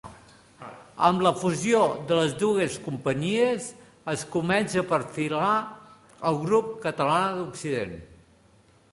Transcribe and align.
Amb 1.07 1.19
la 1.25 1.31
fusió 1.41 1.81
de 2.11 2.15
les 2.19 2.31
dues 2.43 2.77
companyies 2.85 3.67
es 4.13 4.23
comença 4.35 4.79
a 4.81 4.85
perfilar 4.93 5.51
el 6.31 6.39
Grup 6.47 6.71
Catalana 6.87 7.45
Occident. 7.51 7.93